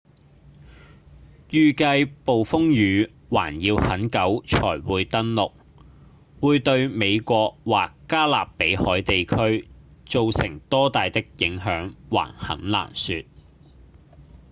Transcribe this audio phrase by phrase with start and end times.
[1.49, 5.53] 預計暴風雨還要很久才會登陸
[6.39, 9.69] 會對美國或加勒比海地區
[10.07, 13.25] 造成多大的影響還很難說